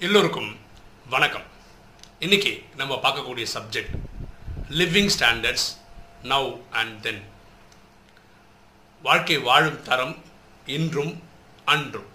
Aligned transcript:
எல்லோருக்கும் 0.00 0.56
வணக்கம். 1.08 1.42
இன்னைக்கு 2.18 2.62
நம்ம 2.76 2.94
பார்க்கக்கூடிய 2.94 3.46
subject 3.54 3.94
living 4.68 5.10
standards 5.18 5.66
now 6.22 6.60
and 6.70 7.00
then 7.02 7.22
வாழ்க்கை 9.02 9.38
வாழும் 9.38 9.82
தரம் 9.82 10.14
இன்றும் 10.66 11.22
அன்றும். 11.64 12.06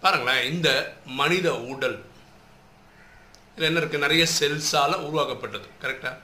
பாருங்களேன் 0.00 0.52
இந்த 0.52 0.96
மனித 1.04 1.54
உடல் 1.54 2.04
இதில் 3.54 3.68
என்ன 3.68 3.80
இருக்குது 3.80 4.04
நிறைய 4.06 4.26
செல்ஸால் 4.40 5.00
உருவாக்கப்பட்டது 5.06 5.68
கரெக்டாக 5.80 6.16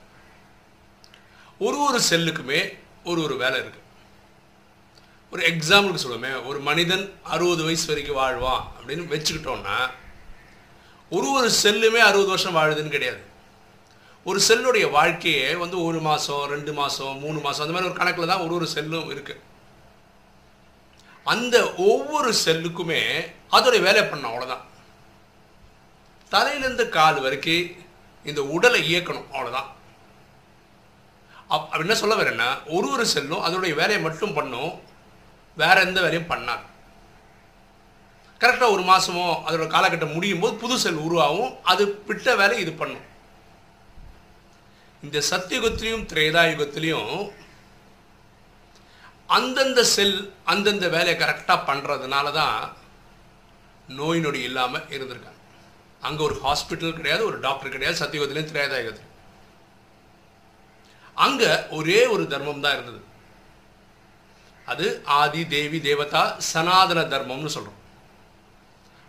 ஒரு 1.58 1.78
ஒரு 1.78 2.00
செல்லுக்குமே 2.10 2.60
ஒரு 3.04 3.22
ஒரு 3.22 3.36
வேலை 3.36 3.60
இருக்குது 3.60 3.83
ஒரு 5.34 5.42
எக்ஸாம்பிளுக்கு 5.42 6.04
சொல்லுமே 6.04 6.46
ஒரு 6.46 6.58
மனிதன் 6.60 7.12
அறுபது 7.24 7.64
வயசு 7.64 7.86
வரைக்கும் 7.86 8.18
வாழ்வான் 8.18 8.64
அப்படின்னு 8.76 9.04
வச்சுக்கிட்டோம்னா 9.08 9.76
ஒரு 11.12 11.28
ஒரு 11.30 11.50
செல்லுமே 11.62 11.98
அறுபது 11.98 12.28
வருஷம் 12.28 12.56
வாழுதுன்னு 12.56 12.88
கிடையாது. 12.88 13.20
ஒரு 14.26 14.40
செல்லுடைய 14.48 14.90
வாழ்க்கையே 14.90 15.54
வந்து 15.54 15.84
ஒரு 15.84 16.00
மாதம் 16.00 16.44
ரெண்டு 16.46 16.72
மாதம் 16.72 17.18
மூணு 17.18 17.40
மாதம் 17.40 17.60
அந்த 17.60 17.74
மாதிரி 17.74 17.90
ஒரு 17.90 17.98
கணக்கில் 17.98 18.26
தான் 18.26 18.40
ஒரு 18.40 18.54
ஒரு 18.54 18.66
செல்லும் 18.66 19.10
இருக்குது 19.10 19.42
அந்த 21.26 21.56
ஒவ்வொரு 21.76 22.34
செல்லுக்குமே 22.44 23.02
அதோடைய 23.50 23.82
வேலை 23.82 24.04
பண்ணும் 24.04 24.30
அவ்வளோதான் 24.30 24.64
தலையிலேருந்து 26.32 26.88
கால் 26.88 27.20
வரைக்கும் 27.20 27.68
இந்த 28.26 28.40
உடலை 28.42 28.80
இயக்கணும் 28.90 29.28
அவ்வளோதான் 29.32 29.68
அப் 31.48 31.68
அப்படி 31.70 31.82
என்ன 31.82 31.94
சொல்ல 31.94 32.14
வரேன்னா 32.14 32.48
ஒரு 32.66 32.90
ஒரு 32.90 33.06
செல்லும் 33.06 33.40
அதோடைய 33.40 33.74
வேலையை 33.74 34.02
மட்டும் 34.02 34.34
பண்ணும் 34.34 34.72
வேற 35.62 35.76
எந்த 35.86 35.98
வேலையும் 36.04 36.30
பண்ணாது. 36.32 36.64
கரெக்டாக 38.42 38.74
ஒரு 38.76 38.82
மாதமோ 38.90 39.26
அதோட 39.46 39.66
காலகட்டம் 39.74 40.14
முடியும் 40.16 40.42
போது 40.42 40.54
புது 40.62 40.76
செல் 40.84 41.04
உருவாகும். 41.06 41.52
அது 41.72 41.82
பிட்ட 42.08 42.36
வேலை 42.40 42.56
இது 42.64 42.72
பண்ணும். 42.80 43.04
இந்த 45.06 45.18
சத்தியுகத்திலையும் 45.30 46.06
திரேதாயுகத்திலையும் 46.10 47.14
அந்தந்த 49.36 49.80
செல் 49.94 50.18
அந்தந்த 50.52 50.86
வேலையை 50.96 51.14
கரெக்டாக 51.22 51.66
பண்ணுறதுனால 51.68 52.26
தான் 52.40 52.58
நோய் 53.98 54.22
நொடி 54.24 54.40
இல்லாமல் 54.48 54.86
இருந்திருக்காங்க. 54.96 55.40
அங்கே 56.06 56.22
ஒரு 56.28 56.36
ஹாஸ்பிட்டல் 56.44 56.96
கிடையாது 56.98 57.22
ஒரு 57.30 57.38
டாக்டர் 57.46 57.74
கிடையாது 57.74 58.00
சத்தியுகத்திலையும் 58.02 58.52
திரேதாயுகத்திலையும். 58.52 59.12
அங்கே 61.26 61.50
ஒரே 61.78 62.00
ஒரு 62.14 62.24
தர்மம் 62.32 62.64
தான் 62.64 62.76
இருந்தது. 62.76 63.00
அது 64.66 65.02
ஆதி 65.04 65.46
தேவி 65.46 65.80
தேவதா 65.80 66.34
சனாதன 66.38 67.00
தர்மம்னு 67.00 67.54
சொல்கிறோம் 67.56 67.80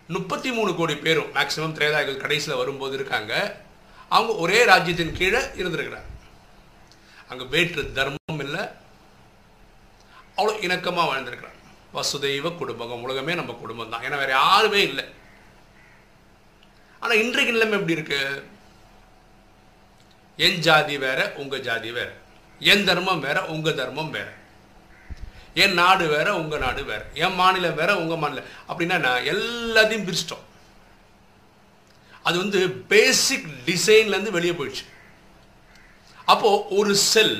முப்பத்தி 0.08 0.52
மூணு 0.52 0.74
கோடி 0.74 0.96
பேரும் 0.96 1.32
மேக்சிமம் 1.34 1.76
திரேதாயுகள் 1.76 2.16
கடைசியில் 2.16 2.58
வரும்போது 2.58 2.94
இருக்காங்க. 2.94 3.60
அவங்க 4.08 4.32
ஒரே 4.34 4.64
ராஜ்யத்தின் 4.64 5.16
கீழே 5.18 5.38
இருந்திருக்கிறாங்க. 5.38 6.10
அங்கே 7.28 7.44
வேற்று 7.44 7.92
தர்மம் 7.92 8.42
இல்லை. 8.46 8.62
அவ்வளோ 10.36 10.52
இணக்கமாக 10.66 11.08
வாழ்ந்திருக்கிறாங்க. 11.10 11.60
வசுதெய்வ 11.94 12.56
குடும்பம் 12.56 13.02
உலகமே 13.02 13.34
நம்ம 13.34 13.52
குடும்பம் 13.52 13.90
தான். 13.90 14.02
ஏன்னா 14.02 14.18
வேறு 14.18 14.30
யாருமே 14.30 14.82
இல்லை. 14.82 15.04
ஆனால் 17.00 17.20
இன்றைக்கு 17.22 17.52
நிலைமை 17.52 17.78
எப்படி 17.78 17.98
இருக்கு? 17.98 18.44
என் 20.36 20.58
ஜாதி 20.58 20.98
வேற 20.98 21.32
உங்க 21.36 21.58
ஜாதி 21.58 21.90
வேற. 21.90 22.10
என் 22.58 22.84
தர்மம் 22.84 23.20
வேற 23.20 23.44
உங்க 23.44 23.70
தர்மம் 23.70 24.10
வேற. 24.10 24.28
என் 25.62 25.76
நாடு 25.80 26.04
வேற 26.14 26.28
உங்க 26.40 26.56
நாடு 26.64 26.82
வேற. 26.90 27.02
என் 27.24 27.38
மாநிலம் 27.40 27.78
வேற 27.80 27.90
உங்க 28.02 28.14
மாநிலம் 28.22 28.50
அப்படின்னா 28.70 28.96
நான் 29.06 29.28
எல்லாத்தையும் 29.32 30.06
பிரிச்சிட்டோம். 30.08 30.44
அது 32.28 32.36
வந்து 32.42 32.60
பேசிக் 32.92 33.46
டிசைன்லேருந்து 33.68 34.36
வெளியே 34.36 34.54
போயிடுச்சு. 34.58 34.84
அப்போது 36.32 36.64
ஒரு 36.78 36.94
செல் 37.12 37.38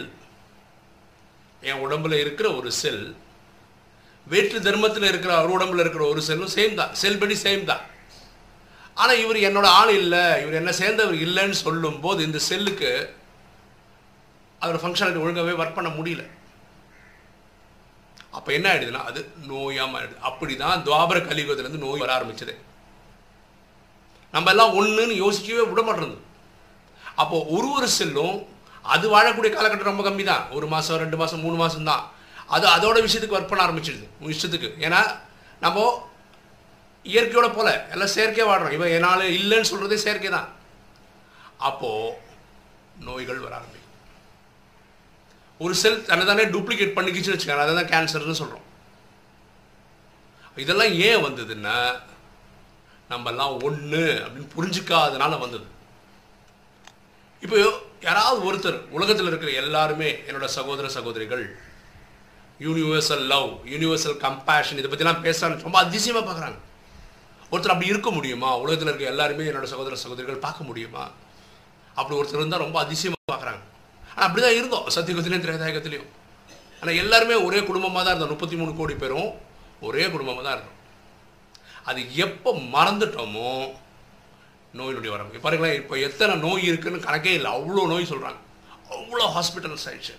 என் 1.68 1.82
உடம்புல 1.86 2.14
இருக்கிற 2.24 2.48
ஒரு 2.60 2.70
செல் 2.82 3.04
வேற்று 4.32 4.58
தர்மத்தில் 4.68 5.08
இருக்கிற 5.10 5.32
அவர் 5.38 5.54
உடம்புல 5.56 5.84
இருக்கிற 5.84 6.04
ஒரு 6.12 6.22
செல்லும் 6.28 6.54
சேம் 6.56 6.78
தான். 6.80 6.94
செல் 7.02 7.20
படி 7.20 7.36
சேம் 7.42 7.64
தான். 7.72 7.84
ஆனால் 9.00 9.20
இவர் 9.24 9.38
என்னோட 9.48 9.68
ஆள் 9.80 9.92
இல்லை 10.02 10.24
இவர் 10.42 10.60
என்ன 10.60 10.72
சேர்ந்தவர் 10.72 11.18
இல்லைன்னு 11.26 11.58
சொல்லும் 11.64 12.00
போது 12.06 12.20
இந்த 12.28 12.38
செல்லுக்கு 12.50 12.90
அதோட 14.60 14.78
ஃபங்க்ஷனாலிட்டி 14.82 15.24
ஒழுங்காகவே 15.24 15.58
ஒர்க் 15.62 15.78
பண்ண 15.78 15.90
முடியல. 15.98 16.24
அப்போ 18.36 18.50
என்ன 18.56 18.66
ஆயிடுதுன்னா 18.70 19.02
அது 19.10 19.20
நோயாக 19.50 19.88
மாறிடுது 19.92 20.24
அப்படி 20.28 20.54
தான் 20.62 20.82
துவாபர 20.86 21.18
கலியுகத்துலேருந்து 21.28 21.84
நோய் 21.84 22.02
வர 22.02 22.12
ஆரம்பிச்சது. 22.16 22.54
நம்ம 24.34 24.50
எல்லாம் 24.54 24.74
ஒன்றுன்னு 24.78 25.14
யோசிக்கவே 25.24 25.64
விட 25.70 25.82
மாட்டேங்குது. 25.86 26.22
அப்போ 27.22 27.36
ஒரு 27.56 27.68
ஒரு 27.76 27.88
செல்லும் 27.98 28.36
அது 28.94 29.06
வாழக்கூடிய 29.14 29.50
காலகட்டம் 29.52 29.90
ரொம்ப 29.90 30.02
கம்மி 30.06 30.24
தான் 30.32 30.44
ஒரு 30.56 30.66
மாதம் 30.74 31.00
ரெண்டு 31.04 31.16
மாதம் 31.20 31.42
மூணு 31.44 31.56
மாதம் 31.62 31.88
தான் 31.90 32.02
அது 32.56 32.66
அதோட 32.74 32.96
விஷயத்துக்கு 33.06 33.38
ஒர்க் 33.38 33.52
பண்ண 33.52 33.64
ஆரம்பிச்சிடுது. 33.66 34.06
உன் 34.20 34.32
இஷ்டத்துக்கு. 34.34 34.68
ஏன்னா 34.86 35.00
நம்ம 35.64 35.86
இயற்கையோட 37.14 37.48
போல 37.56 37.68
எல்லாம் 37.94 38.12
செயற்கையாக 38.16 38.50
வாடுறோம் 38.50 38.76
இவன் 38.76 38.94
என்னால் 38.96 39.32
இல்லைன்னு 39.38 39.70
சொல்கிறதே 39.70 39.98
செயற்கை 40.04 40.30
தான் 40.36 40.48
அப்போது 41.68 42.14
நோய்கள் 43.08 43.44
வர 43.44 43.54
ஆரம்பிச்சு 43.58 43.75
ஒரு 45.64 45.74
செல் 45.82 46.02
தன்னை 46.08 46.24
தானே 46.26 46.44
டூப்ளிகேட் 46.54 46.96
பண்ணிக்கிச்சுன்னு 46.96 47.36
வச்சுக்காங்க. 47.36 47.64
அதை 47.66 47.74
தான் 47.78 47.92
கேன்சர்னு 47.92 48.40
சொல்கிறோம் 48.40 48.64
இதெல்லாம் 50.64 50.92
ஏன் 51.06 51.24
வந்ததுன்னா 51.26 51.76
நம்மெல்லாம் 53.12 53.54
ஒன்று 53.66 54.02
அப்படின்னு 54.24 54.54
புரிஞ்சுக்காதனால 54.56 55.38
வந்தது. 55.44 55.66
இப்போ 57.44 57.56
யாராவது 58.06 58.38
ஒருத்தர் 58.48 58.78
உலகத்தில் 58.96 59.30
இருக்கிற 59.30 59.50
எல்லாருமே 59.62 60.08
என்னோட 60.28 60.46
சகோதர 60.56 60.86
சகோதரிகள் 60.96 61.44
யூனிவர்சல் 62.64 63.24
லவ் 63.32 63.50
யூனிவர்சல் 63.72 64.16
கம்பேஷன் 64.26 64.78
இதை 64.80 64.90
பற்றிலாம் 64.92 65.24
பேசுகிறாங்க 65.26 65.66
ரொம்ப 65.68 65.78
அதிசயமாக 65.86 66.24
பார்க்குறாங்க. 66.28 66.58
ஒருத்தர் 67.50 67.74
அப்படி 67.74 67.92
இருக்க 67.92 68.10
முடியுமா? 68.18 68.50
உலகத்தில் 68.62 68.90
இருக்க 68.90 69.12
எல்லாருமே 69.14 69.44
என்னோட 69.50 69.66
சகோதர 69.72 69.96
சகோதரிகள் 70.04 70.44
பார்க்க 70.46 70.68
முடியுமா? 70.68 71.04
அப்படி 71.98 72.16
ஒருத்தர் 72.18 72.40
இருந்தால் 72.40 72.64
ரொம்ப 72.66 72.78
அதிசயமாக 72.84 73.30
பார்க்குறாங்க. 73.32 73.62
அப்படி 74.24 74.40
தான் 74.44 74.58
இருந்தோம். 74.58 74.86
சத்தியகுதிலையும் 74.96 75.44
திரேதாயகத்திலையும். 75.46 76.10
ஆனால் 76.80 76.98
எல்லாருமே 77.02 77.36
ஒரே 77.46 77.60
குடும்பமாக 77.68 78.02
தான் 78.02 78.14
இருந்தோம். 78.14 78.32
முப்பத்தி 78.34 78.56
மூணு 78.60 78.72
கோடி 78.78 78.94
பேரும் 79.02 79.30
ஒரே 79.86 80.04
குடும்பமாக 80.14 80.44
தான் 80.46 80.56
இருந்தோம். 80.56 80.78
அது 81.90 82.00
எப்போ 82.24 82.50
மறந்துட்டோமோ 82.76 83.50
நோயினுடைய 84.78 85.18
நொடி 85.22 85.40
பாருங்களேன் 85.44 85.78
இப்போ 85.80 85.94
எத்தனை 86.06 86.32
நோய் 86.46 86.68
இருக்குன்னு 86.70 87.06
கணக்கே 87.06 87.34
இல்லை. 87.38 87.50
அவ்வளோ 87.58 87.84
நோய் 87.92 88.10
சொல்கிறாங்க 88.12 88.40
அவ்வளோ 88.96 89.26
ஹாஸ்பிட்டல்ஸ் 89.36 89.86
ஆயிடுச்சு. 89.90 90.14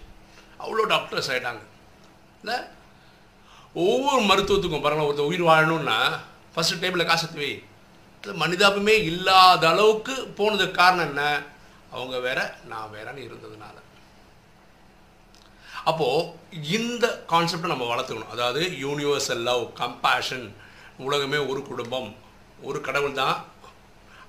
அவ்வளோ 0.64 0.86
டாக்டர்ஸ் 0.94 1.30
ஆகிட்டாங்க 1.32 1.64
இல்லை? 2.42 2.58
ஒவ்வொரு 3.86 4.22
மருத்துவத்துக்கும் 4.30 4.86
பாருங்களா 4.86 5.08
ஒருத்தர் 5.10 5.32
உயிர் 5.32 5.50
வாழணும்னா 5.50 5.98
ஃபஸ்ட்டு 6.54 6.82
டைமில் 6.84 7.10
காசு 7.10 7.28
வை. 7.42 7.52
மனிதாபமே 8.44 8.96
இல்லாத 9.10 9.64
அளவுக்கு 9.74 10.14
போனதுக்கு 10.38 10.80
காரணம் 10.80 11.08
என்ன? 11.10 11.24
அவங்க 11.96 12.16
வேற 12.28 12.40
நான் 12.72 12.92
வேறன்னு 12.96 13.26
இருந்ததுனால. 13.28 13.76
அப்போது 15.90 16.62
இந்த 16.78 17.06
கான்செப்டை 17.32 17.68
நம்ம 17.74 17.86
வளர்த்துக்கணும். 17.92 18.34
அதாவது 18.36 18.62
யூனிவர்சல் 18.86 19.44
லவ் 19.50 19.64
கம்பேஷன் 19.82 20.48
உலகமே 21.06 21.40
ஒரு 21.52 21.62
குடும்பம் 21.70 22.10
ஒரு 22.70 22.80
கடவுள் 22.88 23.20
தான். 23.22 23.38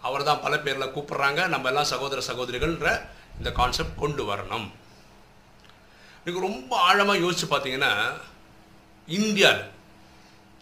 அவர் 0.08 0.26
தான் 0.28 0.42
பல 0.44 0.54
பேரில் 0.64 0.92
கூப்பிட்றாங்க. 0.96 1.40
நம்ம 1.54 1.68
எல்லாம் 1.70 1.88
சகோதர 1.92 2.22
சகோதரிகள்ன்ற 2.28 2.90
இந்த 3.38 3.50
கான்செப்ட் 3.58 4.00
கொண்டு 4.02 4.22
வரணும். 4.30 4.68
நீங்கள் 6.24 6.46
ரொம்ப 6.48 6.72
ஆழமாக 6.88 7.22
யோசித்து 7.24 7.48
பார்த்தீங்கன்னா 7.54 7.92
இந்தியாவில் 9.18 9.66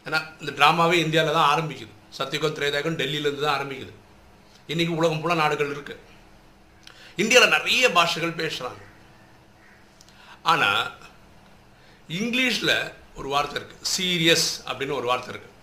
ஏன்னா 0.06 0.18
இந்த 0.40 0.50
ட்ராமாவே 0.58 0.96
இந்தியாவில் 1.04 1.36
தான் 1.38 1.50
ஆரம்பிக்குது. 1.52 1.92
சத்தியகம் 2.18 2.56
திரேதாயகம் 2.56 2.98
டெல்லியிலேருந்து 3.02 3.46
தான் 3.46 3.56
ஆரம்பிக்குது. 3.58 3.92
இன்றைக்கி 4.72 4.92
உலகம் 4.98 5.20
ஃபுல்லாக 5.20 5.42
நாடுகள் 5.44 5.72
இருக்குது 5.76 6.02
இந்தியாவில் 7.22 7.54
நிறைய 7.56 7.84
பாஷைகள் 7.96 8.38
பேசுகிறாங்க 8.42 8.82
ஆனால் 10.52 10.82
இங்கிலீஷில் 12.20 12.76
ஒரு 13.18 13.28
வார்த்தை 13.34 13.56
இருக்குது 13.58 13.90
சீரியஸ் 13.94 14.48
அப்படின்னு 14.68 14.98
ஒரு 15.00 15.06
வார்த்தை 15.10 15.30
இருக்குது 15.32 15.54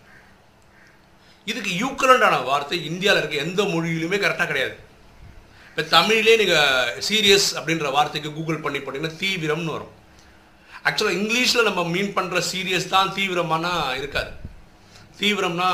இதுக்கு 1.51 1.71
யூக்கலண்டான 1.83 2.35
வார்த்தை 2.49 2.77
இந்தியாவில் 2.89 3.21
இருக்க 3.21 3.45
எந்த 3.45 3.61
மொழியிலுமே 3.73 4.17
கரெக்டாக 4.23 4.47
கிடையாது. 4.51 4.75
இப்போ 5.69 5.83
தமிழ்லேயே 5.95 6.35
நீங்கள் 6.41 7.01
சீரியஸ் 7.07 7.47
அப்படின்ற 7.59 7.87
வார்த்தைக்கு 7.95 8.29
கூகுள் 8.37 8.63
பண்ணி 8.65 8.79
போட்டிங்கன்னா 8.81 9.19
தீவிரம்னு 9.23 9.75
வரும். 9.75 9.93
ஆக்சுவலாக 10.87 11.17
இங்கிலீஷில் 11.21 11.67
நம்ம 11.69 11.83
மீன் 11.95 12.13
பண்ணுற 12.17 12.39
சீரியஸ் 12.51 12.91
தான் 12.95 13.13
தீவிரமானா 13.17 13.73
இருக்காது. 13.99 14.31
தீவிரம்னா 15.19 15.69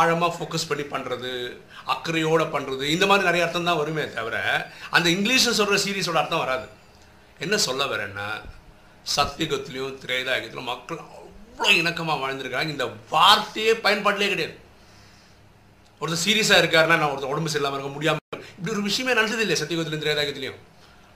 ஆழமாக 0.00 0.32
ஃபோக்கஸ் 0.36 0.68
பண்ணி 0.70 0.84
பண்ணுறது 0.94 1.32
அக்கறையோடு 1.94 2.44
பண்ணுறது 2.54 2.84
இந்த 2.94 3.04
மாதிரி 3.10 3.28
நிறைய 3.28 3.44
அர்த்தம் 3.46 3.68
தான் 3.70 3.80
வருமே 3.82 4.04
தவிர 4.18 4.36
அந்த 4.96 5.06
இங்கிலீஷில் 5.16 5.58
சொல்கிற 5.60 5.78
சீரியஸோட 5.86 6.20
அர்த்தம் 6.22 6.44
வராது. 6.44 6.66
என்ன 7.44 7.56
சொல்ல 7.66 7.82
வரேன்னா 7.92 8.26
சத்தியுகத்திலையும் 9.16 9.98
திரேதாயுகத்திலும் 10.02 10.70
மக்கள் 10.72 11.00
அவ்வளோ 11.16 11.70
இணக்கமாக 11.80 12.20
வாழ்ந்துருக்காங்க 12.22 12.74
இந்த 12.74 12.86
வார்த்தையே 13.12 13.72
பயன்பாட்டிலே 13.84 14.28
கிடையாது. 14.32 14.56
ஒருத்தர் 16.00 16.24
சீரியஸாக 16.26 16.60
இருக்காருன்னா 16.62 16.98
நான் 17.00 17.12
ஒருத்தர் 17.12 17.32
உடம்பு 17.32 17.52
சரியில்லாமல் 17.52 17.78
இருக்க 17.78 17.92
முடியாமல் 17.96 18.44
இப்படி 18.56 18.72
ஒரு 18.74 18.84
விஷயமே 18.88 19.16
நடந்தது 19.18 19.44
இல்லை 19.44 19.56
சத்தியகுதத்திலும் 19.60 20.04
திரேதாயகத்திலையும் 20.04 20.60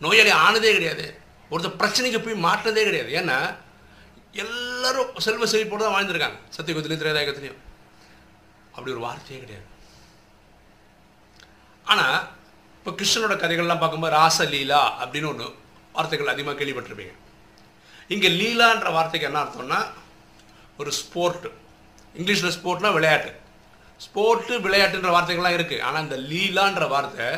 நோயாளி 0.05 0.33
ஆனதே 0.45 0.73
கிடையாது. 0.77 1.05
ஒருத்தர் 1.53 1.79
பிரச்சனைக்கு 1.83 2.21
போய் 2.25 2.45
மாட்டினதே 2.47 2.85
கிடையாது. 2.89 3.11
ஏன்னா 3.21 3.39
எல்லாரும் 4.45 5.11
செல்வ 5.27 5.47
செழிப்போடு 5.53 5.85
தான் 5.85 5.97
வாழ்ந்திருக்காங்க 5.97 6.39
சத்தியகுதத்திலையும் 6.57 7.03
திரேதாயகத்திலையும் 7.03 7.61
அப்படி 8.75 8.95
ஒரு 8.95 9.05
வார்த்தையே 9.07 9.41
கிடையாது. 9.43 9.67
ஆனால் 11.93 12.19
இப்போ 12.79 12.93
கிருஷ்ணனோட 13.01 13.35
கதைகள்லாம் 13.43 13.83
பார்க்கும்போது 13.83 14.17
ராசலீலா 14.21 14.83
அப்படின்னு 15.03 15.31
ஒன்று 15.33 15.49
வார்த்தைகள் 15.97 16.33
அதிகமாக 16.33 16.57
கேள்விப்பட்டிருப்பீங்க. 16.61 17.15
இங்கே 18.15 18.29
லீலான்ற 18.41 18.89
வார்த்தைக்கு 18.97 19.29
என்ன 19.31 19.41
அர்த்தம்னா 19.45 19.81
ஒரு 20.81 20.91
ஸ்போர்ட்டு 21.01 21.51
இங்கிலீஷில் 22.19 22.55
ஸ்போர்ட்னா 22.57 22.91
விளையாட்டு. 22.99 23.31
ஸ்போர்ட்டு 24.05 24.55
விளையாட்டுன்ற 24.67 25.11
வார்த்தைகள்லாம் 25.17 25.57
இருக்குது 25.59 25.85
ஆனால் 25.87 26.05
இந்த 26.07 26.17
லீலான்ற 26.31 26.85
வார்த்தை 26.95 27.29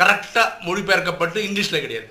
கரெக்டாக 0.00 0.48
மொழிபெயர்க்கப்பட்டு 0.66 1.38
இங்கிலீஷில் 1.48 1.84
கிடையாது. 1.84 2.08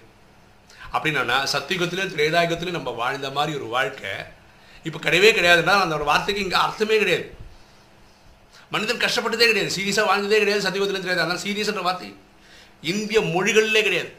அப்படின்னா 0.96 1.38
சத்தியுகத்திலையும் 1.54 2.14
திரேதாயுகத்திலையும் 2.16 2.80
நம்ம 2.80 2.92
வாழ்ந்த 3.02 3.30
மாதிரி 3.38 3.52
ஒரு 3.60 3.68
வாழ்க்கை 3.76 4.14
இப்போ 4.88 5.00
கிடையவே 5.06 5.30
கிடையாதுன்னா 5.38 5.76
அந்த 5.84 5.96
வார்த்தைக்கு 6.12 6.46
இங்கே 6.46 6.60
அர்த்தமே 6.66 6.96
கிடையாது. 7.04 7.26
மனிதன் 8.74 9.04
கஷ்டப்பட்டதே 9.06 9.46
கிடையாது. 9.50 9.72
சீரியஸாக 9.78 10.10
வாழ்ந்ததே 10.10 10.40
கிடையாது. 10.42 10.66
சத்தியுகத்திலையும் 10.66 11.06
தெரியாது 11.06 11.26
அதனால் 11.26 11.44
சீரியஸ்ன்ற 11.46 11.84
வார்த்தை. 11.88 12.10
இந்திய 12.92 13.20
மொழிகளிலே 13.36 13.82
கிடையாது. 13.88 14.12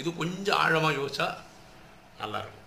இது 0.00 0.08
கொஞ்சம் 0.20 0.58
ஆழமாக 0.64 0.96
யோசிச்சா 0.98 1.26
நல்லாயிருக்கும். 2.20 2.64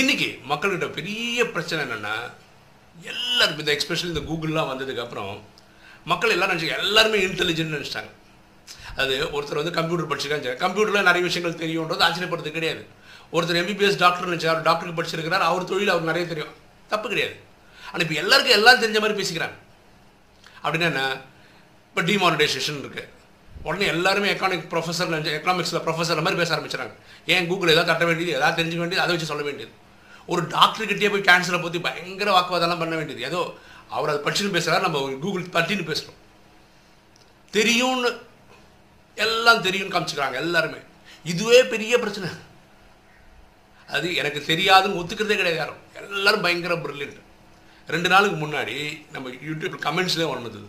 இன்னைக்கு 0.00 0.28
மக்கள்கிட்ட 0.50 0.88
பெரிய 0.98 1.38
பிரச்சனை 1.54 1.80
என்னென்னா 1.86 2.14
எல்லாருமே 3.12 3.60
இந்த 3.62 3.72
எக்ஸ்பெஷலி 3.76 4.12
இந்த 4.12 4.22
கூகுள்லாம் 4.30 4.70
வந்ததுக்கப்புறம் 4.72 5.34
மக்கள் 6.10 6.34
எல்லாம் 6.34 6.50
நினச்சி 6.52 6.68
எல்லாருமே 6.84 7.18
இன்டெலிஜென்ட் 7.28 7.74
நினச்சிட்டாங்க. 7.76 8.10
அது 9.02 9.14
ஒருத்தர் 9.36 9.60
வந்து 9.60 9.76
கம்ப்யூட்டர் 9.78 10.10
படிச்சிருக்காங்க 10.10 10.52
கம்ப்யூட்டரில் 10.62 11.08
நிறைய 11.08 11.22
விஷயங்கள் 11.28 11.60
தெரியுன்றது 11.62 12.06
ஆச்சரியப்படுறது 12.06 12.56
கிடையாது. 12.56 12.82
ஒருத்தர் 13.36 13.60
எம்பிபிஎஸ் 13.62 14.00
டாக்டர் 14.02 14.28
நினச்சார் 14.30 14.64
டாக்டருக்கு 14.68 14.98
படிச்சிருக்கிறார் 15.00 15.46
அவர் 15.50 15.68
தொழில் 15.70 15.92
அவர் 15.94 16.08
நிறைய 16.10 16.24
தெரியும். 16.32 16.54
தப்பு 16.92 17.06
கிடையாது. 17.12 17.36
ஆனால் 17.88 18.04
இப்போ 18.04 18.16
எல்லாருக்கும் 18.22 18.56
எல்லாம் 18.58 18.82
தெரிஞ்ச 18.82 19.00
மாதிரி 19.04 19.18
பேசிக்கிறாங்க. 19.20 19.56
அப்படின்னா 20.64 20.88
என்ன? 20.92 21.02
இப்போ 21.90 22.02
டிமானிட்டைசேஷன் 22.10 22.80
இருக்குது 22.84 23.06
உடனே 23.64 23.86
எல்லாருமே 23.86 24.28
எக்கானிக் 24.32 24.68
ப்ரொஃபஸர் 24.70 25.10
எக்கனாமிக்ஸில் 25.32 25.82
ப்ரொஃபஸர் 25.84 26.22
மாதிரி 26.22 26.40
பேச 26.40 26.52
ஆரம்பிச்சிறாங்க 26.56 26.94
ஏன் 27.26 27.48
கூகுள் 27.48 27.72
எதாவது 27.72 27.90
தட்ட 27.90 28.04
வேண்டியது 28.04 28.36
எதாவது 28.36 28.56
தெரிஞ்சுக்க 28.56 28.82
வேண்டியது 28.84 29.04
அதை 29.04 29.12
வச்சு 29.12 29.30
சொல்ல 29.32 29.42
வேண்டியது 29.42 29.72
ஒரு 30.28 30.42
டாக்டர்கிட்டே 30.48 31.10
போய் 31.10 31.28
கேன்சரை 31.28 31.58
பற்றி 31.60 31.78
பயங்கர 31.80 32.30
வாக்குவாதம்லாம் 32.32 32.82
பண்ண 32.82 32.94
வேண்டியது 32.96 33.26
ஏதோ 33.26 33.40
அவர் 33.88 34.10
அதை 34.10 34.20
படிச்சுன்னு 34.24 34.56
பேசுகிறார் 34.56 34.86
நம்ம 34.86 35.00
கூகுள் 35.18 35.46
பற்றின்னு 35.52 35.88
பேசுகிறோம் 35.90 36.18
தெரியும்னு 37.52 38.10
எல்லாம் 39.16 39.62
தெரியும்னு 39.62 39.94
காமிச்சுக்கிறாங்க 39.94 40.36
எல்லாருமே 40.36 40.80
இதுவே 41.24 41.58
பெரிய 41.64 41.94
பிரச்சனை 41.98 42.28
அது 43.88 44.08
எனக்கு 44.16 44.40
தெரியாதுன்னு 44.46 45.00
ஒத்துக்கிறதே 45.00 45.36
கிடையாது 45.36 45.60
யாரும் 45.62 45.80
எல்லாரும் 46.00 46.44
பயங்கர 46.44 46.74
ப்ரில்லியன்ட் 46.76 47.18
ரெண்டு 47.88 48.08
நாளுக்கு 48.08 48.36
முன்னாடி 48.36 48.76
நம்ம 49.12 49.30
யூடியூப் 49.48 49.76
கமெண்ட்ஸ்லேயே 49.84 50.28
ஒன்று 50.28 50.60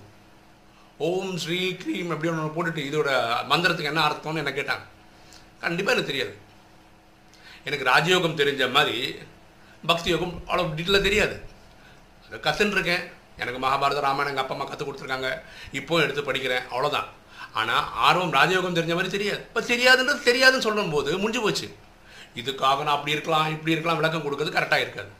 ஓம் 1.07 1.35
ஸ்ரீ 1.43 1.59
க்ரீம் 1.81 2.11
அப்படி 2.13 2.29
ஒன்று 2.31 2.55
போட்டுட்டு 2.55 2.81
இதோட 2.87 3.09
மந்திரத்துக்கு 3.51 3.91
என்ன 3.91 4.01
அர்த்தம்னு 4.07 4.41
என்ன 4.41 4.51
கேட்டாங்க? 4.57 4.85
கண்டிப்பாக 5.63 5.95
எனக்கு 5.95 6.11
தெரியாது. 6.11 6.33
எனக்கு 7.67 7.85
ராஜயோகம் 7.91 8.37
தெரிஞ்ச 8.41 8.63
மாதிரி 8.75 8.97
பக்தி 9.89 10.09
யோகம் 10.13 10.35
அவ்வளோ 10.49 10.65
டீட்டெயிலாக 10.77 11.07
தெரியாது. 11.07 11.35
அதை 12.25 12.39
கற்றுன்ருக்கேன் 12.45 13.03
எனக்கு 13.41 13.59
மகாபாரத 13.63 14.01
ராமாயணம் 14.05 14.31
எங்கள் 14.31 14.43
அப்பா 14.43 14.55
அம்மா 14.55 14.67
கற்றுக் 14.69 14.89
கொடுத்துருக்காங்க. 14.89 15.29
இப்போவும் 15.79 16.03
எடுத்து 16.05 16.27
படிக்கிறேன். 16.27 16.65
அவ்வளோதான் 16.73 17.07
ஆனால் 17.61 17.85
ஆர்வம் 18.07 18.35
ராஜயோகம் 18.39 18.77
தெரிஞ்ச 18.79 18.93
மாதிரி 18.97 19.13
தெரியாது. 19.15 19.41
இப்போ 19.47 19.61
தெரியாதுன்றது 19.71 20.21
தெரியாதுன்னு 20.29 20.67
சொல்லும் 20.67 20.93
போது 20.95 21.11
முடிஞ்சு 21.23 21.41
போச்சு. 21.45 21.69
இதுக்காக 22.41 22.83
நான் 22.87 22.97
அப்படி 22.97 23.15
இருக்கலாம் 23.17 23.49
இப்படி 23.55 23.75
இருக்கலாம் 23.75 23.99
விளக்கம் 24.01 24.25
கொடுக்கறது 24.25 24.57
கரெக்டாக 24.57 24.85
இருக்காது. 24.85 25.11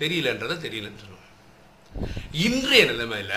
தெரியலன்றதை 0.00 0.56
தெரியலன்னு 0.64 1.02
சொல்லுவோம். 1.02 1.28
இன்றைய 2.46 2.84
நிலைமையில் 2.92 3.36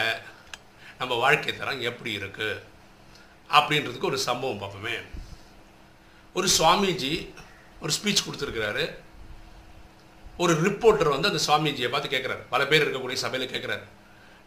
நம்ம 0.99 1.13
வாழ்க்கை 1.15 1.57
தரம் 1.57 1.81
எப்படி 1.81 2.17
இருக்குது 2.17 2.59
அப்படின்றதுக்கு 3.57 4.09
ஒரு 4.11 4.17
சம்பவம் 4.17 4.61
பார்ப்போமே. 4.61 4.95
ஒரு 6.33 6.47
சுவாமிஜி 6.57 7.13
ஒரு 7.81 7.93
ஸ்பீச் 7.97 8.23
கொடுத்துருக்கிறாரு. 8.27 8.85
ஒரு 10.37 10.53
ரிப்போர்ட்டர் 10.65 11.13
வந்து 11.13 11.29
அந்த 11.31 11.41
சுவாமிஜியை 11.47 11.89
பார்த்து 11.89 12.13
கேட்குறாரு. 12.15 12.43
பல 12.49 12.67
பேர் 12.67 12.85
இருக்கக்கூடிய 12.85 13.13
சபையில் 13.13 13.51
கேட்குறாரு. 13.51 13.83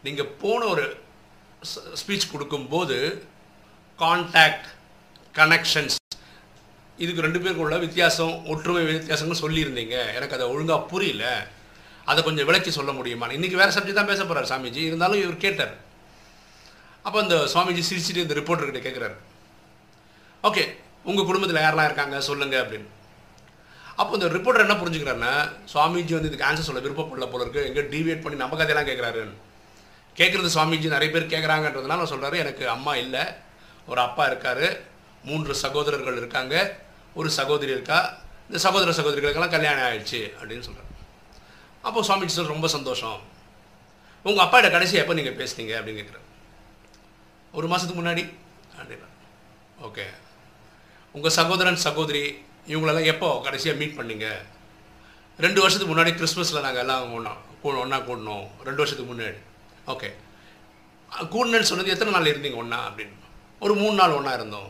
நீங்கள் 0.03 0.31
போன 0.43 0.65
ஒரு 0.65 0.85
ஸ்பீச் 2.01 2.31
கொடுக்கும்போது 2.31 2.97
கான்டாக்ட் 3.99 4.67
கனெக்ஷன்ஸ் 5.39 5.95
இதுக்கு 7.03 7.25
ரெண்டு 7.25 7.39
பேருக்கு 7.39 7.63
உள்ள 7.63 7.77
வித்தியாசம் 7.77 8.45
ஒற்றுமை 8.45 8.83
வித்தியாசங்கள் 8.85 9.43
சொல்லியிருந்தீங்க. 9.43 9.97
எனக்கு 10.17 10.35
அதை 10.37 10.47
ஒழுங்காக 10.53 10.87
புரியல. 10.93 11.25
அதை 12.05 12.23
கொஞ்சம் 12.23 12.45
விளக்கி 12.45 12.71
சொல்ல 12.71 12.91
முடியுமா 12.91 13.27
இன்றைக்கி 13.27 13.59
வேறு 13.61 13.75
சப்ஜெக்ட் 13.75 13.99
தான் 13.99 14.11
பேச 14.11 14.25
போகிறார் 14.25 14.49
சாமிஜி 14.51 14.81
இருந்தாலும் 14.89 15.21
இவர் 15.21 15.45
கேட்டார். 15.45 15.87
அப்போ 17.03 17.17
அந்த 17.21 17.35
சுவாமிஜி 17.53 17.83
சிரிச்சிட்டு 17.89 18.23
இந்த 18.25 18.35
ரிப்போர்ட்டர்கிட்ட 18.39 18.81
கேட்குறாரு 18.87 19.17
ஓகே 20.47 20.63
உங்கள் 21.09 21.25
குடும்பத்தில் 21.25 21.61
யாரெல்லாம் 21.61 21.89
இருக்காங்க? 21.89 22.21
சொல்லுங்கள் 22.21 22.61
அப்படின்னு. 22.63 22.89
அப்போ 23.95 24.11
இந்த 24.17 24.27
ரிப்போர்ட்டர் 24.35 24.65
என்ன 24.65 24.75
புரிஞ்சுக்கிறாருன்னா 24.81 25.33
சுவாமிஜி 25.73 26.13
வந்து 26.17 26.29
இதுக்கு 26.31 26.47
ஆன்சர் 26.49 26.67
சொல்ல 26.67 26.81
விருப்பப்படல 26.85 27.27
போல 27.31 27.43
இருக்கு. 27.45 27.65
எங்கே 27.69 27.81
டிவியேட் 27.93 28.21
பண்ணி 28.23 28.37
நம்ம 28.43 28.57
கதையெல்லாம் 28.57 28.89
கேட்குறாரு 28.89 29.23
கேட்குறது 30.19 30.49
சுவாமிஜி 30.55 30.87
நிறைய 30.95 31.09
பேர் 31.13 31.33
கேட்குறாங்கன்றதுனால 31.33 31.99
நான் 31.99 32.13
சொல்கிறாரு 32.13 32.37
எனக்கு 32.43 32.63
அம்மா 32.75 32.95
இல்லை. 32.95 33.23
ஒரு 33.87 34.01
அப்பா 34.01 34.25
இருக்கார். 34.25 34.65
மூன்று 35.23 35.55
சகோதரர்கள் 35.55 36.17
இருக்காங்க. 36.17 36.55
ஒரு 37.13 37.29
சகோதரி 37.39 37.71
இருக்கா. 37.71 37.99
இந்த 38.47 38.59
சகோதர 38.65 38.91
சகோதரிகளுக்கெல்லாம் 38.99 39.55
கல்யாணம் 39.55 39.85
ஆயிடுச்சு 39.87 40.21
அப்படின்னு 40.39 40.65
சொல்கிறார் 40.67 40.87
அப்போ 41.81 41.99
சுவாமிஜி 42.01 42.33
சார் 42.37 42.53
ரொம்ப 42.55 42.67
சந்தோஷம். 42.67 43.19
உங்கள் 44.25 44.45
அப்பாட்ட 44.45 44.71
கடைசி 44.71 44.97
எப்போ 44.97 45.13
நீங்கள் 45.13 45.39
பேசுனீங்க? 45.41 45.73
அப்படின்னு 45.79 45.99
கேட்குறாரு 45.99 46.25
ஒரு 47.57 47.67
மாதத்துக்கு 47.67 48.01
முன்னாடி? 48.01 48.23
அப்படின்னா. 48.79 49.07
ஓகே 49.87 50.05
உங்கள் 51.15 51.35
சகோதரன் 51.39 51.83
சகோதரி 51.87 52.23
இவங்களெல்லாம் 52.71 53.11
எப்போ 53.13 53.27
கடைசியாக 53.45 53.79
மீட் 53.81 53.97
பண்ணீங்க? 53.99 54.27
ரெண்டு 55.45 55.59
வருஷத்துக்கு 55.61 55.93
முன்னாடி 55.93 56.11
கிறிஸ்மஸில் 56.19 56.65
நாங்கள் 56.65 56.83
எல்லாம் 56.83 57.13
ஒன்றா 57.17 57.33
ஒன்றா 57.83 57.97
கூடணும். 58.09 58.45
ரெண்டு 58.67 58.81
வருஷத்துக்கு 58.81 59.13
முன்னாடி. 59.13 59.39
ஓகே 59.93 60.09
கூடணுன்னு 61.33 61.69
சொன்னது 61.69 61.93
எத்தனை 61.93 62.11
நாள் 62.15 62.31
இருந்தீங்க 62.33 62.59
ஒன்றா 62.63 62.79
அப்படின்னு? 62.89 63.15
ஒரு 63.65 63.73
மூணு 63.81 63.95
நாள் 64.01 64.17
ஒன்றா 64.17 64.33
இருந்தோம். 64.33 64.69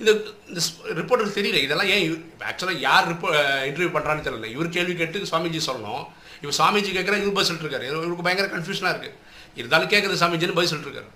இந்த 0.00 0.10
இந்த 0.48 0.60
ரிப்போர்ட்டருக்கு 0.98 1.38
தெரியல. 1.38 1.60
இதெல்லாம் 1.66 1.90
ஏன் 1.94 2.04
ஆக்சுவலாக 2.48 2.84
யார் 2.88 3.08
ரிப்போ 3.12 3.28
இன்டர்வியூ 3.68 3.90
பண்ணுறான்னு 3.96 4.26
தெரியல. 4.26 4.48
இவர் 4.56 4.74
கேள்வி 4.76 4.94
கேட்டு 4.94 5.28
சுவாமிஜி 5.30 5.60
சொல்லணும். 5.68 6.04
இவர் 6.42 6.58
சாமிஜி 6.60 6.90
கேட்குற 6.96 7.14
இவர் 7.20 7.36
பதில் 7.36 7.48
சொல்லிட்டுருக்காரு 7.50 7.86
இவருக்கு 7.90 8.26
பயங்கர 8.26 8.48
கன்ஃபியூஷனாக 8.54 8.94
இருக்குது 8.94 9.16
இருந்தாலும் 9.60 9.92
கேட்குறது 9.92 10.22
சாமிஜின்னு 10.22 10.58
பதில் 10.58 10.72
சொல்லிட்டுருக்காரு 10.72 11.10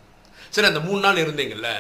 சரி 0.54 0.69
அந்த 0.71 0.80
மூணு 0.87 1.00
நாள் 1.04 1.23
இருந்தீங்கல்ல 1.25 1.71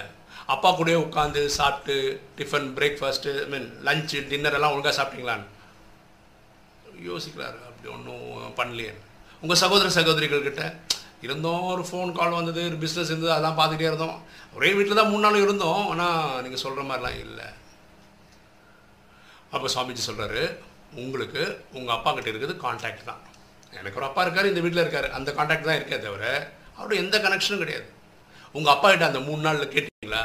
அப்பா 0.54 0.68
கூடயே 0.78 0.98
உட்காந்து 1.06 1.40
சாப்பிட்டு 1.56 1.94
tiffin 2.38 2.68
breakfast 2.76 3.32
I 3.44 3.48
mean 3.54 3.68
lunch 3.86 4.18
dinner 4.30 4.56
எல்லாம் 4.58 4.72
ஒழுங்காக 4.74 4.94
சாப்பிட்டீங்களான்னு? 4.98 5.46
யோசிக்கிறாரு 7.08 7.58
அப்படி 7.68 7.88
ஒன்றும் 7.96 8.24
பண்ணலையே. 8.60 8.92
உங்கள் 9.42 9.60
சகோதர 9.62 9.90
சகோதரிகள் 9.98 10.46
கிட்ட 10.46 10.62
இருந்தோம் 11.26 11.64
ஒரு 11.74 11.82
ஃபோன் 11.88 12.10
கால் 12.18 12.36
வந்தது 12.38 12.60
ஒரு 12.70 12.78
பிஸ்னஸ் 12.84 13.12
இருந்தது 13.12 13.32
அதெல்லாம் 13.34 13.58
பார்த்துக்கிட்டே 13.58 13.90
இருந்தோம். 13.90 14.16
ஒரே 14.56 14.70
வீட்டில் 14.76 14.98
தான் 15.00 15.10
மூணு 15.12 15.24
நாள் 15.26 15.44
இருந்தோம் 15.44 15.82
ஆனால் 15.92 16.42
நீங்கள் 16.44 16.62
சொல்கிற 16.64 16.82
மாதிரிலாம் 16.90 17.20
இல்லை. 17.26 17.48
அப்போ 19.54 19.66
சுவாமிஜி 19.74 20.04
சொல்கிறாரு 20.08 20.42
உங்களுக்கு 21.02 21.42
உங்கள் 21.78 21.96
அப்பா 21.96 22.10
கிட்ட 22.18 22.28
இருக்குது 22.32 22.56
கான்டாக்ட் 22.64 23.08
தான். 23.10 23.22
எனக்கு 23.80 23.98
ஒரு 24.00 24.08
அப்பா 24.10 24.22
இருக்கார் 24.26 24.50
இந்த 24.52 24.62
வீட்டில் 24.64 24.84
இருக்கார். 24.84 25.08
அந்த 25.18 25.30
கான்டாக்ட் 25.38 25.68
தான் 25.70 25.80
இருக்கே 25.80 25.98
தவிர 26.06 26.24
அவரோட 26.76 26.94
எந்த 27.04 27.16
கனெக்ஷனும் 27.24 27.62
கிடையாது. 27.64 27.88
உங்கள் 28.52 28.74
அப்பா 28.74 28.88
கிட்ட 28.88 29.06
அந்த 29.06 29.20
மூணு 29.20 29.42
நாளில் 29.42 29.68
கேட்டிங்களா? 29.68 30.22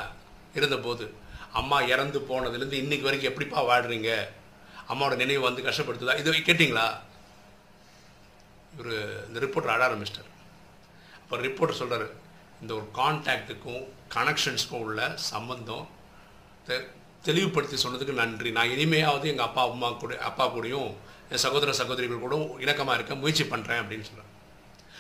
இருந்தபோது 0.56 1.14
அம்மா 1.54 1.82
இறந்து 1.82 2.20
போனதுலேருந்து 2.20 2.72
இன்னைக்கு 2.72 3.02
வரைக்கும் 3.02 3.32
எப்படிப்பா 3.32 3.64
வாடுறீங்க 3.64 4.26
அம்மாவோட 4.90 5.16
நினைவு 5.16 5.42
வந்து 5.42 5.62
கஷ்டப்படுத்துதா? 5.62 6.18
இதை 6.18 6.42
கேட்டிங்களா? 6.46 6.98
இவர் 8.78 9.28
இந்த 9.28 9.40
ரிப்போர்ட்டர் 9.40 9.68
ஆட 9.68 9.88
ஆரம்பிச்சிட்டார் 9.88 10.32
அப்போ 11.16 11.38
ரிப்போர்ட்டர் 11.38 11.72
சொல்கிறார் 11.72 12.10
இந்த 12.62 12.74
ஒரு 12.74 12.90
கான்டாக்டுக்கும் 12.96 13.84
கனெக்ஷன்ஸ்க்கும் 14.14 14.80
உள்ள 14.80 15.12
சம்பந்தம் 15.16 15.88
தெ- 16.68 16.88
தெளிவுபடுத்தி 17.24 17.78
சொன்னதுக்கு 17.84 18.14
நன்றி. 18.14 18.52
நான் 18.52 18.70
இனிமையாவது 18.70 19.24
எங்கள் 19.24 19.46
அப்பா 19.46 19.70
அம்மா 19.70 19.92
கூட 19.92 20.18
அப்பா 20.18 20.56
கூடயும் 20.56 20.94
என் 21.30 21.38
சகோதர 21.38 21.74
சகோதரிகள் 21.74 22.20
கூட 22.20 22.36
இணக்கமாக 22.36 22.94
இருக்க 22.94 23.16
முயற்சி 23.16 23.44
பண்ணுறேன் 23.44 23.82
அப்படின்னு 23.82 24.08
சொல்கிறேன் 24.10 24.34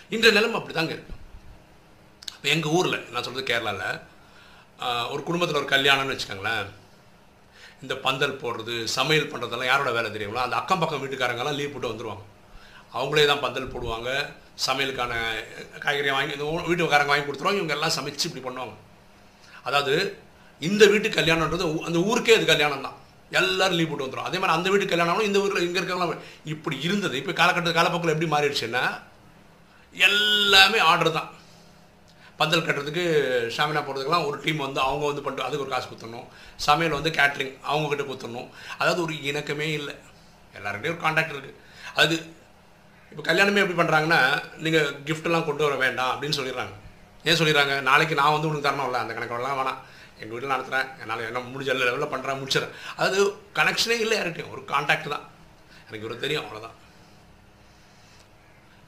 இன்றைய 0.10 0.40
நிலைமை 0.40 0.54
அப்படி 0.54 0.74
தாங்க 0.74 0.92
இருக்கு. 0.92 1.14
எங்கள் 2.54 2.74
ஊரில் 2.78 3.04
நான் 3.12 3.26
சொல்கிறது 3.26 3.50
கேரளாவில் 3.50 4.02
ஒரு 5.14 5.22
குடும்பத்தில் 5.28 5.60
ஒரு 5.62 5.70
கல்யாணம்னு 5.74 6.14
வச்சுக்கோங்களேன். 6.14 6.66
இந்த 7.84 7.94
பந்தல் 8.06 8.40
போடுறது 8.42 8.76
சமையல் 8.96 9.30
பண்ணுறதெல்லாம் 9.32 9.72
யாரோட 9.72 9.92
வேலை 9.98 10.10
தெரியுங்களா? 10.16 10.46
அந்த 10.48 10.58
அக்கம் 10.62 10.82
பக்கம் 10.82 11.02
வீட்டுக்காரங்கெல்லாம் 11.04 11.58
லீவ் 11.60 11.74
போட்டு 11.74 11.92
வந்துடுவாங்க 11.92 12.24
அவங்களே 12.98 13.26
தான் 13.30 13.44
பந்தல் 13.46 13.72
போடுவாங்க 13.74 14.10
சமையலுக்கான 14.66 15.14
காய்கறி 15.86 16.12
வாங்கி 16.16 16.36
இந்த 16.36 16.46
வீட்டுக்காரங்க 16.70 17.12
வாங்கி 17.14 17.26
கொடுத்துருவாங்க 17.28 17.62
இவங்க 17.62 17.76
எல்லாம் 17.78 17.96
சமைச்சு 17.98 18.28
இப்படி 18.30 18.44
பண்ணுவாங்க. 18.48 18.76
அதாவது 19.68 19.96
இந்த 20.62 20.84
வீட்டு 20.92 21.10
கல்யாணன்றது 21.18 21.66
அந்த 21.88 22.00
ஊருக்கே 22.10 22.38
அது 22.38 22.46
கல்யாணம் 22.54 22.86
தான். 22.88 22.98
எல்லோரும் 23.40 23.78
லீவ் 23.78 23.90
போட்டு 23.92 24.06
வந்துடும் 24.06 24.28
அதே 24.30 24.38
மாதிரி 24.42 24.58
அந்த 24.58 24.70
வீட்டு 24.74 24.92
கல்யாணம் 24.92 25.28
இந்த 25.30 25.40
ஊரில் 25.44 25.66
இங்கே 25.68 25.80
இருக்கவங்களாம் 25.82 26.26
இப்படி 26.54 26.76
இருந்தது. 26.88 27.16
இப்போ 27.22 27.34
காலகட்ட 27.40 27.78
காலப்போக்கில் 27.78 28.14
எப்படி 28.14 28.30
மாறிடுச்சுன்னா 28.36 28.84
எல்லாமே 30.10 30.80
ஆர்டர் 30.92 31.18
தான். 31.18 31.30
பந்தல் 32.40 32.64
கட்டுறதுக்கு 32.68 33.04
ஷாமினா 33.56 33.82
போகிறதுக்கெல்லாம் 33.84 34.28
ஒரு 34.30 34.38
டீம் 34.46 34.64
வந்து 34.66 34.80
அவங்க 34.88 35.04
வந்து 35.10 35.24
பண்ணிட்டு 35.26 35.48
அதுக்கு 35.48 35.66
ஒரு 35.66 35.74
காசு 35.74 35.88
கொடுத்துடணும் 35.90 36.28
சமையல் 36.68 36.98
வந்து 36.98 37.12
கேட்ரிங் 37.20 37.54
அவங்கக்கிட்ட 37.72 38.06
கொடுத்துடணும் 38.08 38.50
அதாவது 38.80 39.02
ஒரு 39.06 39.14
இணக்கமே 39.30 39.68
இல்லை. 39.80 39.96
எல்லாருக்கிட்டையும் 40.58 40.96
ஒரு 40.96 41.04
காண்டாக்ட் 41.06 41.34
இருக்குது 41.34 41.62
அது 42.02 42.16
இப்போ 43.12 43.24
கல்யாணமே 43.30 43.62
எப்படி 43.64 43.78
பண்ணுறாங்கன்னா 43.80 44.20
நீங்கள் 44.66 44.88
கிஃப்ட்டெல்லாம் 45.08 45.48
கொண்டு 45.50 45.64
வர 45.66 45.76
வேண்டாம் 45.84 46.12
அப்படின்னு 46.14 46.38
சொல்லிடுறாங்க. 46.40 46.74
ஏன் 47.28 47.38
சொல்லிடுறாங்க? 47.40 47.76
நாளைக்கு 47.90 48.16
நான் 48.22 48.34
வந்து 48.36 48.50
உனக்கு 48.50 48.68
தரணும்ல 48.68 49.04
அந்த 49.04 49.14
கணக்கெல்லாம் 49.18 49.60
வேணாம். 49.60 49.80
எங்கள் 50.22 50.34
வீட்டில் 50.36 50.54
நடத்துகிறேன் 50.54 50.90
என்னால் 51.02 51.28
என்ன 51.30 51.40
முடிஞ்ச 51.54 51.72
லெவலில் 51.80 52.12
பண்ணுறேன் 52.14 52.40
முடிச்சிடறேன். 52.42 52.76
அதாவது 52.98 53.20
கனெக்ஷனே 53.60 53.98
இல்லை 54.04 54.16
யார்கிட்டையும். 54.18 54.54
ஒரு 54.56 54.62
காண்டாக்ட் 54.74 55.14
தான். 55.16 55.26
எனக்கு 55.88 56.08
ஒரு 56.10 56.18
தெரியும் 56.24 56.46
அவ்வளோதான் 56.46 56.76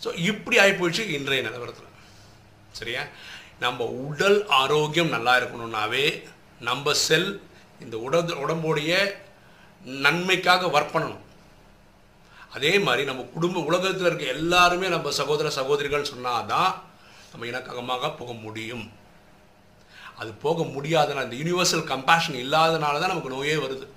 ஸோ 0.03 0.09
இப்படி 0.29 0.55
ஆகி 0.63 0.73
போயிடுச்சு 0.79 1.03
இன்றைய 1.17 1.43
நிலவரத்தில். 1.47 1.93
சரியா? 2.71 3.03
நம்ம 3.59 3.83
உடல் 3.85 4.47
ஆரோக்கியம் 4.47 5.09
நல்லா 5.09 5.37
இருக்கணும்னாவே 5.37 6.23
நம்ம 6.59 6.93
செல் 6.93 7.41
இந்த 7.79 7.97
உடல் 7.97 8.33
உடம்புடைய 8.33 9.21
நன்மைக்காக 9.85 10.67
ஒர்க் 10.67 10.93
பண்ணணும். 10.93 11.25
அதே 12.51 12.79
மாதிரி 12.79 13.03
நம்ம 13.03 13.21
குடும்ப 13.21 13.59
உலகத்தில் 13.59 14.05
இருக்க 14.05 14.25
எல்லாருமே 14.25 14.87
நம்ம 14.87 15.11
சகோதர 15.11 15.49
சகோதரிகள் 15.49 16.11
சொன்னாதான் 16.15 16.73
நம்ம 17.31 17.45
இணக்கமாக 17.45 18.17
போக 18.17 18.33
முடியும். 18.33 18.91
அது 20.17 20.33
போக 20.33 20.63
முடியாதனால 20.63 21.31
இந்த 21.31 21.37
யூனிவர்சல் 21.43 21.89
கம்பேஷன் 21.93 22.37
இல்லாதனால 22.43 22.99
தான் 22.99 23.13
நமக்கு 23.13 23.29
நோயே 23.29 23.55
வருது. 23.55 23.87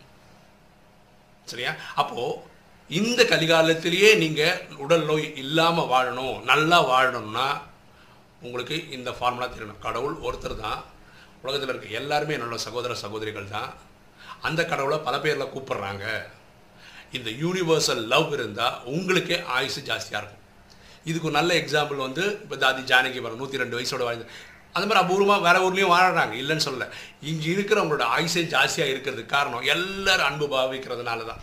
சரியா? 1.45 1.75
அப்போது 1.95 2.39
இந்த 2.89 3.23
கலிகாலத்திலேயே 3.23 4.17
நீங்கள் 4.17 4.77
உடல் 4.77 5.05
நோய் 5.05 5.37
இல்லாமல் 5.37 5.85
வாழணும் 5.85 6.43
நல்லா 6.43 6.91
வாழணும்னா 6.91 7.61
உங்களுக்கு 8.47 8.77
இந்த 8.97 9.11
ஃபார்முலா 9.17 9.49
தெரியணும் 9.55 9.85
கடவுள் 9.87 10.17
ஒருத்தர் 10.27 10.63
தான். 10.67 10.81
உலகத்தில் 11.45 11.73
இருக்க 11.73 11.99
எல்லாருமே 12.01 12.37
என்னோட 12.37 12.59
சகோதர 12.67 12.93
சகோதரிகள் 13.05 13.55
தான். 13.57 13.71
அந்த 14.49 14.61
கடவுளை 14.71 14.99
பல 15.09 15.17
பேரில் 15.25 15.53
கூப்பிட்றாங்க. 15.55 16.05
இந்த 17.17 17.29
யூனிவர்சல் 17.43 18.03
லவ் 18.13 18.33
இருந்தால் 18.39 18.77
உங்களுக்கே 18.95 19.37
ஆயுசு 19.57 19.81
ஜாஸ்தியாக 19.91 20.21
இருக்கும். 20.23 20.45
இதுக்கு 21.09 21.29
ஒரு 21.29 21.37
நல்ல 21.39 21.53
எக்ஸாம்பிள் 21.63 22.05
வந்து 22.07 22.25
இப்போ 22.45 22.57
தாதி 22.65 22.83
ஜானகி 22.93 23.21
வரும் 23.27 23.41
நூற்றி 23.43 23.63
ரெண்டு 23.63 23.79
வயசோட 23.79 24.03
வாழ்ந்து 24.09 24.27
அந்த 24.75 24.85
மாதிரி 24.89 25.03
அபூர்வமாக 25.03 25.45
வேறு 25.47 25.63
ஊர்லேயும் 25.67 25.93
வாழறாங்க. 25.95 26.35
இல்லைன்னு 26.43 26.67
சொல்லலை. 26.67 26.89
இங்கே 27.31 27.47
இருக்கிறவங்களோட 27.55 28.05
ஆயுசே 28.17 28.43
ஜாஸ்தியாக 28.55 28.93
இருக்கிறதுக்கு 28.93 29.35
காரணம் 29.37 29.65
எல்லோரும் 29.75 30.29
அன்பு 30.29 30.47
பாவிக்கிறதுனால 30.53 31.25
தான். 31.31 31.41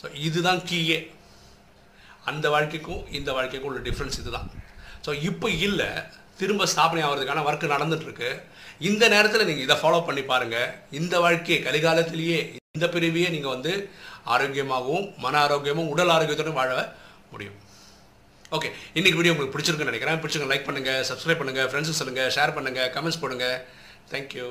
ஸோ 0.00 0.08
இதுதான் 0.28 0.62
கீயே. 0.70 0.98
அந்த 2.30 2.46
வாழ்க்கைக்கும் 2.54 3.02
இந்த 3.18 3.30
வாழ்க்கைக்கும் 3.38 3.70
உள்ள 3.72 3.82
டிஃப்ரென்ஸ் 3.88 4.20
இதுதான். 4.22 4.48
ஸோ 5.06 5.12
இப்போ 5.28 5.48
இல்லை. 5.66 5.90
திரும்ப 6.40 6.66
ஸ்தாபனை 6.72 7.02
ஆகிறதுக்கான 7.06 7.44
ஒர்க் 7.48 7.72
நடந்துட்டுருக்கு. 7.74 8.30
இந்த 8.90 9.04
நேரத்தில் 9.14 9.48
நீங்கள் 9.48 9.66
இதை 9.66 9.76
ஃபாலோ 9.80 9.98
பண்ணி 10.06 10.22
பாருங்கள் 10.30 10.70
இந்த 10.98 11.14
வாழ்க்கையை 11.24 11.58
கலிகாலத்திலேயே 11.66 12.38
இந்த 12.76 12.86
பிரிவையே 12.94 13.28
நீங்கள் 13.34 13.54
வந்து 13.56 13.72
ஆரோக்கியமாகவும் 14.34 15.06
மன 15.24 15.34
ஆரோக்கியமும் 15.46 15.90
உடல் 15.92 16.12
ஆரோக்கியத்தோடும் 16.14 16.58
வாழ 16.60 16.70
முடியும். 17.32 17.58
ஓகே 18.56 18.68
இன்றைக்கி 18.98 19.18
வீடியோ 19.18 19.32
உங்களுக்கு 19.34 19.54
பிடிச்சிருக்குன்னு 19.54 19.92
நினைக்கிறேன். 19.92 20.20
பிடிச்சிருங்க 20.22 20.50
லைக் 20.52 20.68
பண்ணுங்கள் 20.68 21.04
சப்ஸ்கிரைப் 21.10 21.40
பண்ணுங்கள் 21.42 21.68
ஃப்ரெண்ட்ஸுக்கு 21.70 22.00
சொல்லுங்கள் 22.00 22.32
ஷேர் 22.36 22.56
பண்ணுங்கள் 22.56 22.90
கமெண்ட்ஸ் 22.96 23.22
போடுங்க. 23.24 23.48
தேங்க்யூ 24.12 24.48